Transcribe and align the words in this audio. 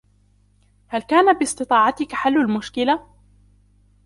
هل 0.87 1.01
كان 1.01 1.37
بإستطاعتك 1.37 2.13
حل 2.13 2.37
المشكلة؟ 2.41 3.03